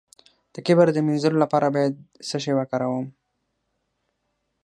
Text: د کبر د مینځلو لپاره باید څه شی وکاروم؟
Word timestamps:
د 0.53 0.55
کبر 0.65 0.87
د 0.93 0.97
مینځلو 1.05 1.37
لپاره 1.43 1.67
باید 1.75 1.93
څه 2.27 2.37
شی 2.43 2.53
وکاروم؟ 2.55 3.05